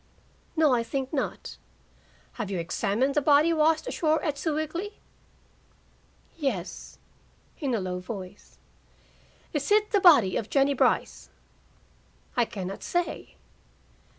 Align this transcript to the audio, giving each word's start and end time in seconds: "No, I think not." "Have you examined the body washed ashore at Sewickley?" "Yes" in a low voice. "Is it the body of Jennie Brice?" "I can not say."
"No, 0.55 0.73
I 0.73 0.81
think 0.81 1.13
not." 1.13 1.57
"Have 2.31 2.49
you 2.49 2.57
examined 2.57 3.13
the 3.13 3.21
body 3.21 3.53
washed 3.53 3.85
ashore 3.85 4.19
at 4.23 4.35
Sewickley?" 4.35 4.93
"Yes" 6.37 6.97
in 7.59 7.75
a 7.75 7.79
low 7.79 7.99
voice. 7.99 8.57
"Is 9.53 9.71
it 9.71 9.91
the 9.91 10.01
body 10.01 10.37
of 10.37 10.49
Jennie 10.49 10.73
Brice?" 10.73 11.29
"I 12.35 12.45
can 12.45 12.65
not 12.65 12.81
say." 12.81 13.35